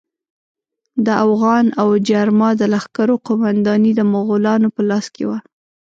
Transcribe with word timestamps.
د 1.05 1.07
اوغان 1.25 1.65
او 1.81 1.87
جرما 2.09 2.49
د 2.57 2.61
لښکرو 2.73 3.15
قومانداني 3.27 3.91
د 3.95 4.01
مغولانو 4.13 4.67
په 4.75 4.81
لاس 4.89 5.05
کې 5.15 5.23
وه. 5.29 5.37